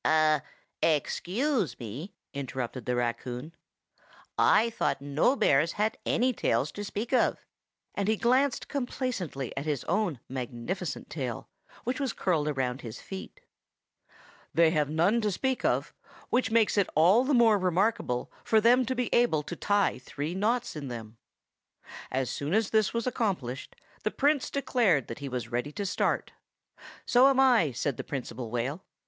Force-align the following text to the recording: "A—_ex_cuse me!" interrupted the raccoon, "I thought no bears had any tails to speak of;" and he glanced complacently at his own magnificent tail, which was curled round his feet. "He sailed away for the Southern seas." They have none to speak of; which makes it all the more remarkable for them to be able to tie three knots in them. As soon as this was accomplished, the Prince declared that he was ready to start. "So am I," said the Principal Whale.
"A—_ex_cuse 0.03 1.79
me!" 1.79 2.15
interrupted 2.33 2.87
the 2.87 2.95
raccoon, 2.95 3.53
"I 4.35 4.71
thought 4.71 4.99
no 4.99 5.35
bears 5.35 5.73
had 5.73 5.99
any 6.07 6.33
tails 6.33 6.71
to 6.71 6.83
speak 6.83 7.13
of;" 7.13 7.45
and 7.93 8.07
he 8.07 8.15
glanced 8.17 8.67
complacently 8.67 9.55
at 9.55 9.65
his 9.65 9.83
own 9.83 10.19
magnificent 10.27 11.11
tail, 11.11 11.49
which 11.83 11.99
was 11.99 12.13
curled 12.13 12.57
round 12.57 12.81
his 12.81 12.99
feet. 12.99 13.41
"He 13.41 13.43
sailed 13.43 13.49
away 13.61 13.75
for 13.77 13.77
the 13.77 14.55
Southern 14.55 14.55
seas." 14.55 14.55
They 14.55 14.69
have 14.75 14.89
none 14.89 15.21
to 15.21 15.31
speak 15.31 15.63
of; 15.63 15.93
which 16.31 16.49
makes 16.49 16.79
it 16.79 16.89
all 16.95 17.23
the 17.23 17.35
more 17.35 17.59
remarkable 17.59 18.31
for 18.43 18.59
them 18.59 18.87
to 18.87 18.95
be 18.95 19.13
able 19.13 19.43
to 19.43 19.55
tie 19.55 19.99
three 19.99 20.33
knots 20.33 20.75
in 20.75 20.87
them. 20.87 21.17
As 22.09 22.31
soon 22.31 22.55
as 22.55 22.71
this 22.71 22.91
was 22.91 23.05
accomplished, 23.05 23.75
the 24.01 24.09
Prince 24.09 24.49
declared 24.49 25.05
that 25.09 25.19
he 25.19 25.29
was 25.29 25.49
ready 25.51 25.71
to 25.73 25.85
start. 25.85 26.31
"So 27.05 27.27
am 27.27 27.39
I," 27.39 27.71
said 27.71 27.97
the 27.97 28.03
Principal 28.03 28.49
Whale. 28.49 28.83